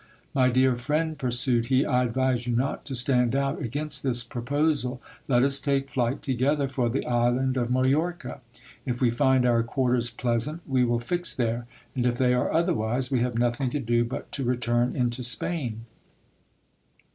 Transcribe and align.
My 0.33 0.49
dear 0.49 0.79
friend, 0.79 1.15
pursued 1.15 1.67
he, 1.67 1.85
I 1.85 2.05
advise 2.05 2.47
you 2.47 2.55
not 2.55 2.85
to 2.85 2.95
stand 2.95 3.35
out 3.35 3.61
against 3.61 4.01
this 4.01 4.23
proposal. 4.23 4.99
Let 5.27 5.43
us 5.43 5.61
take 5.61 5.91
flight 5.91 6.23
together 6.23 6.67
for 6.67 6.89
the 6.89 7.05
island 7.05 7.55
of 7.55 7.69
Majorca. 7.69 8.41
If 8.83 8.99
we 8.99 9.11
find 9.11 9.45
our 9.45 9.61
quarters 9.61 10.09
pleasant, 10.09 10.61
we 10.67 10.83
will 10.83 10.99
fix 10.99 11.35
there; 11.35 11.67
and 11.95 12.07
if 12.07 12.17
they 12.17 12.33
are 12.33 12.51
otherwise, 12.51 13.11
we 13.11 13.19
have 13.19 13.37
nothing 13.37 13.69
to 13.69 13.79
do 13.79 14.03
but 14.03 14.31
to 14.31 14.43
return 14.43 14.95
into 14.95 15.21
Spain. 15.21 15.85